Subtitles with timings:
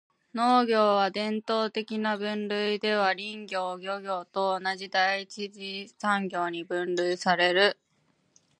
[0.33, 7.77] 農業は、伝統的な分類では林業・漁業と同じ第一次産業に分類される。